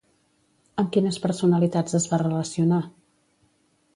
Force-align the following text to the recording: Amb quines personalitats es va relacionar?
Amb 0.83 0.89
quines 0.95 1.19
personalitats 1.25 1.97
es 2.01 2.09
va 2.13 2.21
relacionar? 2.23 2.83